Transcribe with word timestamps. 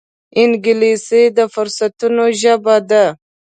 انګلیسي 0.41 1.23
د 1.37 1.39
فرصتونو 1.53 2.23
ژبه 2.41 2.75
ده 2.89 3.05